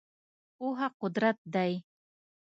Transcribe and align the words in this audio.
پوهه 0.57 0.87
قدرت 1.01 1.37
دی. 1.53 1.73